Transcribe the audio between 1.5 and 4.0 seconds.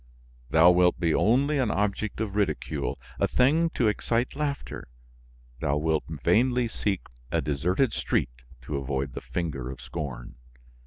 an object of ridicule, a thing to